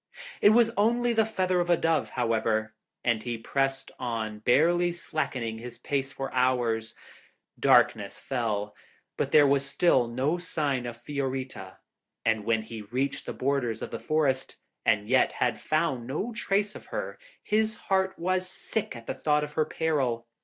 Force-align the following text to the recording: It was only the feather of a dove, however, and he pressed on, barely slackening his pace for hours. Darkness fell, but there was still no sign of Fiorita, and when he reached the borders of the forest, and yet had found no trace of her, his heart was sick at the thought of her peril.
It 0.41 0.49
was 0.49 0.71
only 0.77 1.13
the 1.13 1.27
feather 1.27 1.59
of 1.59 1.69
a 1.69 1.77
dove, 1.77 2.09
however, 2.17 2.73
and 3.03 3.21
he 3.21 3.37
pressed 3.37 3.91
on, 3.99 4.39
barely 4.39 4.91
slackening 4.91 5.59
his 5.59 5.77
pace 5.77 6.11
for 6.11 6.33
hours. 6.33 6.95
Darkness 7.59 8.17
fell, 8.17 8.75
but 9.15 9.31
there 9.31 9.45
was 9.45 9.63
still 9.63 10.07
no 10.07 10.39
sign 10.39 10.87
of 10.87 10.97
Fiorita, 10.97 11.77
and 12.25 12.45
when 12.45 12.63
he 12.63 12.81
reached 12.81 13.27
the 13.27 13.31
borders 13.33 13.83
of 13.83 13.91
the 13.91 13.99
forest, 13.99 14.55
and 14.87 15.07
yet 15.07 15.33
had 15.33 15.61
found 15.61 16.07
no 16.07 16.33
trace 16.33 16.73
of 16.73 16.87
her, 16.87 17.19
his 17.43 17.75
heart 17.75 18.17
was 18.17 18.49
sick 18.49 18.95
at 18.95 19.05
the 19.05 19.13
thought 19.13 19.43
of 19.43 19.53
her 19.53 19.65
peril. 19.65 20.25